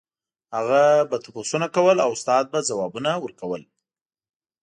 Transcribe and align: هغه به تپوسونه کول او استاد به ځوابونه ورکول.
هغه 0.55 0.83
به 1.09 1.17
تپوسونه 1.25 1.67
کول 1.75 1.97
او 2.05 2.09
استاد 2.15 2.45
به 2.53 2.59
ځوابونه 2.67 3.11
ورکول. 3.23 3.61